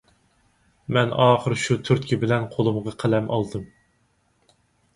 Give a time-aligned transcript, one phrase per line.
[0.97, 3.71] مەن ئاخىر شۇ تۈرتكە بىلەن قولۇمغا قەلەم ئالدىم.